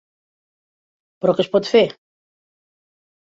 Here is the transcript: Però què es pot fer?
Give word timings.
Però 1.25 1.35
què 1.39 1.45
es 1.45 1.51
pot 1.57 1.69
fer? 1.73 1.83